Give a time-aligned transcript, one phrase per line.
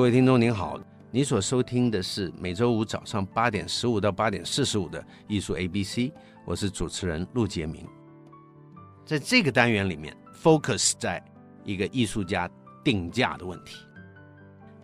[0.00, 0.80] 各位听众您好，
[1.10, 6.10] 你所收听的是每周五早上八点十五到八点四十五的艺术 ABC，
[6.46, 7.86] 我是主持人陆杰明。
[9.04, 11.22] 在这个单元里面，focus 在
[11.64, 12.50] 一个艺术家
[12.82, 13.76] 定价的问题。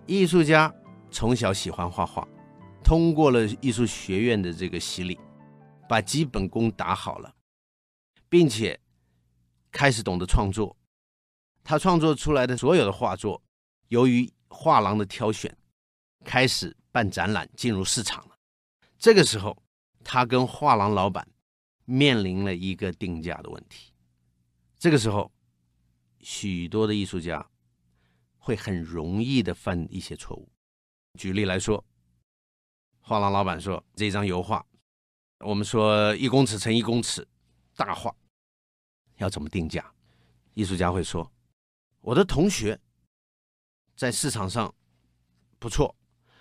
[0.05, 0.71] 艺术家
[1.11, 2.29] 从小喜欢画画，
[2.85, 5.19] 通过了艺术学院的这个洗礼，
[5.89, 7.35] 把基本功打好了，
[8.29, 8.79] 并且
[9.73, 10.77] 开始懂得创作。
[11.65, 13.43] 他创作出来的所有的画作，
[13.89, 15.55] 由于画廊的挑选，
[16.25, 18.39] 开始办展览，进入市场了。
[18.99, 19.63] 这个时候，
[20.03, 21.29] 他跟画廊老板
[21.85, 23.93] 面临了一个定价的问题。
[24.79, 25.31] 这个时候，
[26.21, 27.47] 许多的艺术家
[28.39, 30.49] 会很容易的犯一些错误。
[31.19, 31.85] 举例来说，
[33.01, 34.65] 画廊老板说：“这张油画，
[35.41, 37.29] 我们说一公尺乘一公尺，
[37.77, 38.15] 大画，
[39.19, 39.93] 要怎么定价？”
[40.55, 41.31] 艺术家会说。
[42.01, 42.81] 我的同学
[43.97, 44.73] 在市场上
[45.59, 45.97] 不错，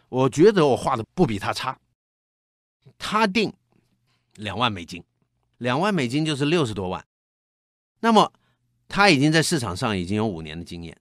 [0.09, 1.79] 我觉得我画的不比他差。
[2.97, 3.51] 他定
[4.35, 5.03] 两万美金，
[5.57, 7.03] 两万美金就是六十多万。
[8.01, 8.31] 那么
[8.87, 10.95] 他已经在市场上已经有五年的经验。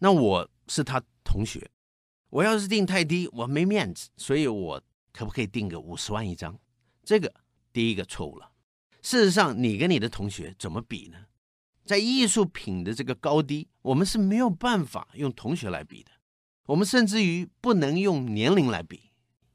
[0.00, 1.70] 那我是他同学，
[2.28, 4.10] 我要是定太低，我没面子。
[4.16, 6.58] 所以我可不可以定个五十万一张？
[7.02, 7.32] 这个
[7.72, 8.50] 第一个错误了。
[9.00, 11.18] 事实上，你跟你的同学怎么比呢？
[11.84, 16.10] 在艺术品的这个高低，我们是没有办法用同学来比的，
[16.64, 19.12] 我们甚至于不能用年龄来比，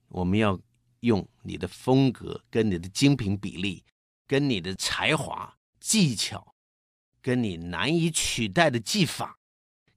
[0.09, 0.59] 我们要
[0.99, 3.83] 用你的风格、跟你的精品比例、
[4.27, 6.53] 跟你的才华、技巧、
[7.19, 9.39] 跟你难以取代的技法、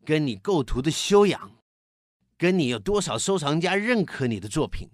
[0.02, 1.58] 跟你构图的修养、
[2.38, 4.88] 跟你有多少收藏家认可你的作品，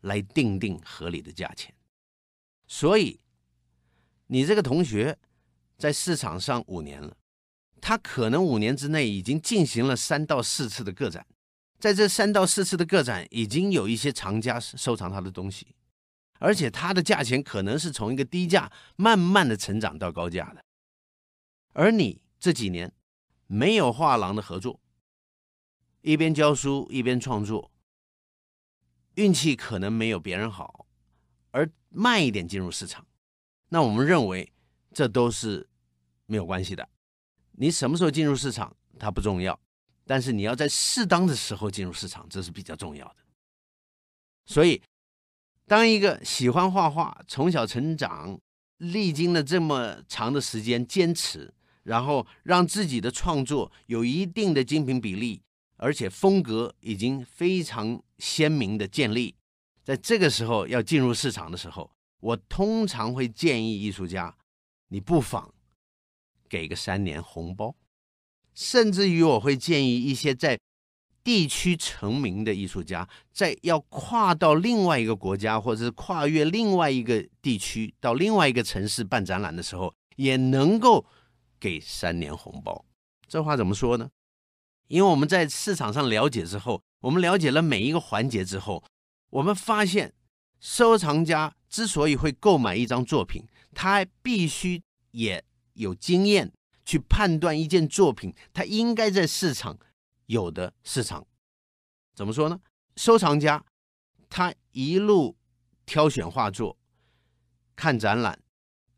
[0.00, 1.74] 来定定合理的价钱。
[2.66, 3.20] 所以，
[4.28, 5.18] 你这个同学。
[5.76, 7.16] 在市场上五年了，
[7.80, 11.26] 他可能五年之内已经进行了三到四次的个展，
[11.78, 15.74] 在这三到四次的个展，已经有一些藏家收藏他的东西，
[16.38, 20.64] 而且他的价钱可能是从一个低价慢慢的成长到高价的。
[21.72, 22.92] 而你这几年
[23.46, 24.80] 没有画廊的合作，
[26.00, 27.72] 一边教书一边创作，
[29.16, 30.86] 运气可能没有别人好，
[31.50, 33.04] 而慢一点进入市场，
[33.68, 34.53] 那我们认为。
[34.94, 35.68] 这都是
[36.26, 36.88] 没有关系的。
[37.52, 39.58] 你什么时候进入市场，它不重要，
[40.06, 43.16] 但是你要在适当的时候进入市场，这是比较重要的。
[44.46, 44.80] 所以，
[45.66, 48.38] 当一个喜欢画画、从小成长、
[48.78, 51.52] 历经了这么长的时间坚持，
[51.82, 55.42] 然后让自己的创作有一定的精品比例，
[55.76, 59.34] 而且风格已经非常鲜明的建立，
[59.82, 61.90] 在这个时候要进入市场的时候，
[62.20, 64.36] 我通常会建议艺术家。
[64.94, 65.52] 你不妨
[66.48, 67.74] 给个三年红包，
[68.54, 70.56] 甚至于我会建议一些在
[71.24, 81.04] 地区成名的艺术家，在要跨到另外一个国家，或者是跨越另外一个地区到另外一个城市办展览的时候，也能够
[81.58, 82.84] 给三年红包。
[83.26, 84.08] 这话怎么说呢？
[84.86, 88.84] 因为我们在市场上了解之后，我们了解了每一个环节之后，
[89.30, 90.14] 我们发现
[90.60, 93.44] 收藏家之所以会购买一张作品。
[93.74, 96.52] 他必须也有经验
[96.84, 99.76] 去判断一件作品，他应该在市场
[100.26, 101.26] 有的市场，
[102.14, 102.60] 怎么说呢？
[102.96, 103.64] 收藏家
[104.30, 105.36] 他一路
[105.84, 106.78] 挑选画作、
[107.74, 108.40] 看展览、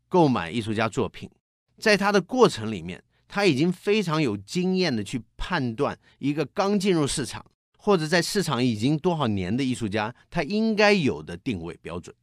[0.07, 1.29] 购买艺术家作品，
[1.79, 7.45] 在他的过程里面，他已经非常有经验的去判断一个刚进入市场
[7.77, 12.15] 或者在市场已经多少年的艺术家，他应该有的定位标准。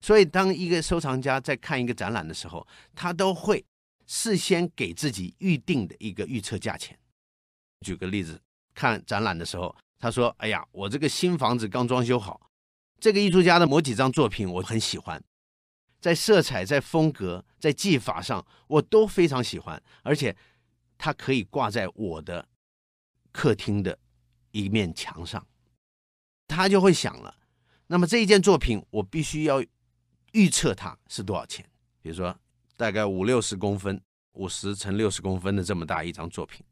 [0.00, 2.64] 所以，当一个收藏家在看一个展览的时候，
[2.94, 3.64] 他都会
[4.06, 6.96] 事先给自己预定的一个预测价钱。
[7.80, 8.40] 举个例子，
[8.74, 12.50] 看展览的时候，他说：“哎呀，我这个新房子刚装修好，
[13.00, 15.20] 这个艺术家的某几张作品我很喜欢，
[16.00, 20.36] 在色彩、在风格、在技法上，我都非常喜欢，而且
[20.98, 22.46] 它可以挂在我的
[23.32, 23.98] 客厅的
[24.52, 25.44] 一面墙上。”
[26.46, 27.34] 他就会想了，
[27.88, 29.64] 那么这一件作品，我必须要。
[30.36, 31.66] 预测它是多少钱？
[32.02, 32.38] 比如说，
[32.76, 33.98] 大概五六十公分，
[34.32, 36.62] 五十乘六十公分的这么大一张作品，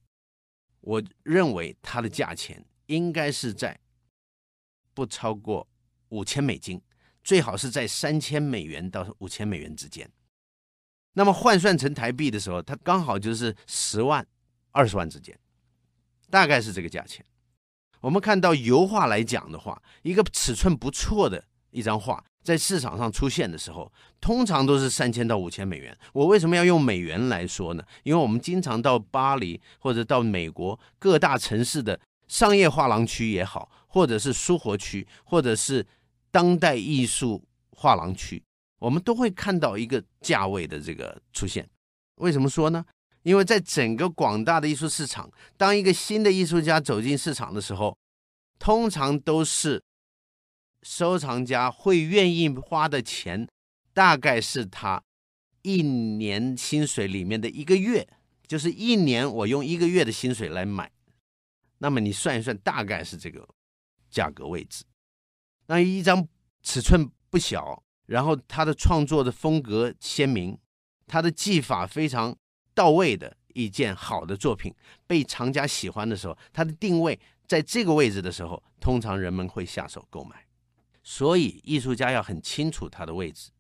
[0.82, 3.80] 我认为它的价钱应该是在
[4.92, 5.66] 不超过
[6.10, 6.78] 五千美金，
[7.22, 10.10] 最好是在三千美元到五千美元之间。
[11.14, 14.26] 那么换算成台币的时候，它刚好就是十万、
[14.72, 15.38] 二十万之间，
[16.28, 17.24] 大概是这个价钱。
[18.02, 21.42] 我们看到油画来讲的话，一个尺寸不错的
[21.74, 22.24] 一张画。
[22.42, 23.90] 在市场上出现的时候，
[24.20, 25.96] 通常都是三千到五千美元。
[26.12, 27.82] 我为什么要用美元来说呢？
[28.02, 31.98] 因为我们经常到巴黎或者到美国各大城市的
[32.28, 35.86] 商业画廊区也好，或者是书活区，或者是
[36.30, 38.42] 当代艺术画廊区，
[38.78, 41.66] 我们都会看到一个价位的这个出现。
[42.16, 42.84] 为什么说呢？
[43.22, 47.96] 因为在整个广大的艺术市场，当一个新的艺术家走进市场的时候，
[48.58, 49.82] 通常都是
[50.84, 53.48] 收藏家会愿意花的钱，
[53.92, 55.02] 大概是他
[55.62, 58.06] 一年薪水里面的一个月，
[58.46, 60.92] 就是一年我用一个月的薪水来买。
[61.78, 63.48] 那么你算一算，大概是这个
[64.10, 64.84] 价格位置。
[65.66, 66.28] 那一张
[66.62, 70.56] 尺寸不小，然后他的创作的风格鲜明，
[71.06, 72.36] 他的技法非常
[72.74, 74.74] 到位的一件好的作品，
[75.06, 80.46] 被藏家喜欢的时候，他的定位在这个位置的时候，通常人们会下手购买。
[81.04, 83.52] 所以艺术家要很清楚他的位置。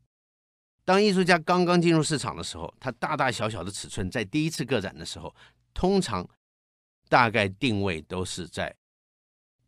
[0.84, 5.32] 当艺术家刚刚进入市场的时候，他大大小小的尺寸在第一次个展的时候，
[5.72, 6.28] 通常。
[7.06, 8.74] 大概定位都是在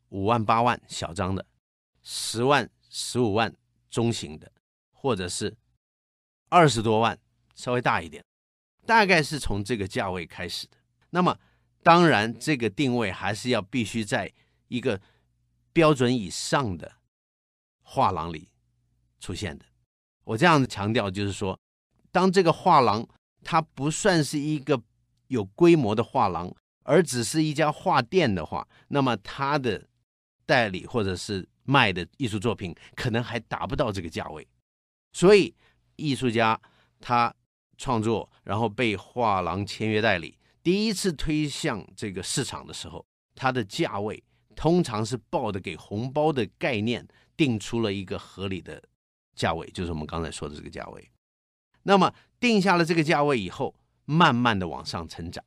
[0.08, 1.46] 五万八万小张的，
[2.02, 3.54] 十万十五万
[3.90, 4.50] 中型的，
[4.90, 5.54] 或者是
[6.48, 7.16] 二十多万
[7.54, 8.24] 稍微大一点，
[8.86, 10.78] 大概是从这个价位开始的。
[11.10, 11.38] 那么
[11.82, 14.32] 当然，这个定位还是要必须在
[14.68, 15.00] 一个
[15.74, 16.95] 标准以上的
[17.86, 18.50] 画廊里
[19.20, 19.64] 出现的。
[20.24, 21.56] 我这样子强调，就是说，
[22.10, 23.08] 当这个画廊
[23.42, 24.82] 它不算是一个
[25.28, 26.52] 有规模的画廊。
[26.88, 29.84] 而只是一家画店的话，那么他的
[30.46, 34.46] 代理或者是卖的艺术作品可能还达不到这个价位。
[35.12, 35.52] 所以，
[35.96, 36.56] 艺术家
[37.00, 37.34] 他
[37.76, 43.04] 创作，然后被画廊签约代理，第一次推向这个市场的时候，
[43.34, 44.22] 它的价位
[44.54, 47.04] 通常是报的给红包的概念，
[47.36, 48.82] 定出了一个合理的
[49.34, 51.10] 价位，就是我们刚才说的这个价位。
[51.82, 53.74] 那么定下了这个价位以后，
[54.04, 55.44] 慢慢的往上成长。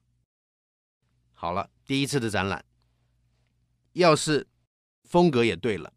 [1.33, 2.63] 好了，第一次的展览，
[3.93, 4.47] 要是
[5.03, 5.93] 风格也对了，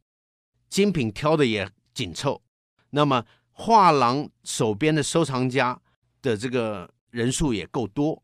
[0.69, 2.43] 精品挑的也紧凑，
[2.91, 5.81] 那么画廊手边的收藏家
[6.21, 8.23] 的这个人数也够多，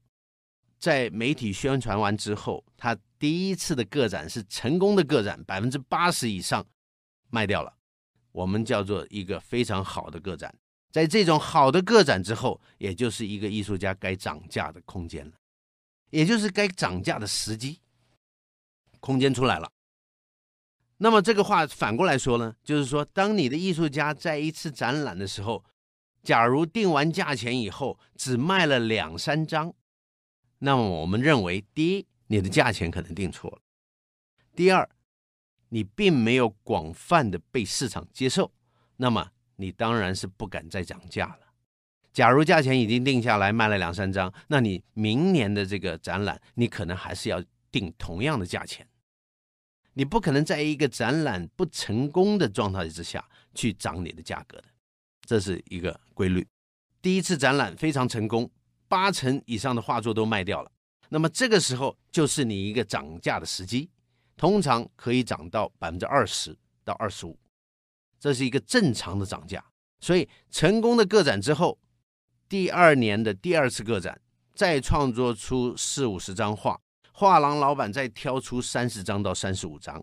[0.78, 6.66] 在媒体宣传完之后，他第一次的个展是成功的个展，百分之八十以上
[7.30, 7.74] 卖掉了，
[8.32, 10.54] 我们叫做一个非常好的个展。
[10.90, 15.32] 在这种好的个展之后，也就是一个艺术家该涨价的空间了。
[16.10, 17.80] 也就是该涨价的时机，
[18.98, 19.70] 空间出来了。
[20.96, 25.62] 那么这个话反过来说呢，就是说，当你的艺术家在一次展览的时候，
[26.22, 29.72] 假如定完价钱以后只卖了两三张，
[30.58, 33.58] 那么我们认为，第一，你的价钱可能定错了；
[34.56, 34.88] 第二，
[35.68, 38.50] 你并没有广泛的被市场接受，
[38.96, 41.40] 那么你当然是不敢再涨价了。
[42.12, 48.86] 假如价钱已经定下来，卖了两三张，那你明年的这个展览，你可能还是要定同样的价钱。
[49.92, 53.24] 你不可能在一个展览不成功的状态之下
[53.54, 54.64] 去涨你的价格的，
[55.26, 56.46] 这是一个规律。
[57.02, 58.50] 第一次展览非常成功，
[58.88, 60.70] 八成以上的画作都卖掉了，
[61.08, 63.90] 那么这个时候就是你一个涨价的时机，
[64.38, 67.38] 通常可以涨到百分之二十到二十五，
[68.18, 69.62] 这是一个正常的涨价。
[70.00, 71.78] 所以成功的个展之后。
[72.50, 74.18] 第二年的第二次个展，
[74.54, 76.80] 再创作出四五十张画，
[77.12, 80.02] 画廊老板再挑出三十张到三十五张，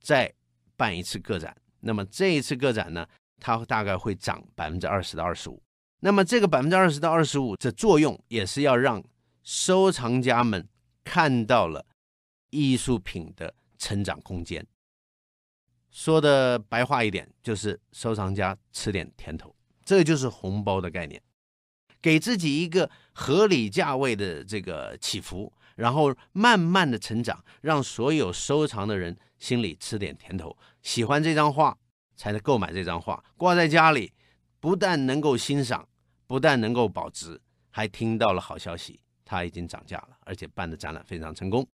[0.00, 0.32] 再
[0.74, 1.54] 办一次个展。
[1.80, 3.06] 那么这一次个展呢，
[3.38, 5.62] 它大概会涨百分之二十到二十五。
[6.00, 9.04] 那么这个百分之二十到二十五的作用，也是要让
[9.42, 10.66] 收藏家们
[11.04, 11.84] 看到了
[12.48, 14.64] 艺术品的成长空间。
[15.90, 19.52] 说的白话一点，就是收藏家吃点甜头，
[19.84, 21.20] 这就是红包的概念。
[22.00, 31.76] 给自己一个合理价位的这个起伏，然后慢慢的成长，让所有收藏的人心里吃点甜头，喜欢这张画
[32.14, 34.12] 才能购买这张画，挂在家里，
[34.60, 35.88] 不但能够欣赏，
[36.28, 41.68] 不但能够保值，还听到了好消息，它已经涨价了，而且办的展览非常成功。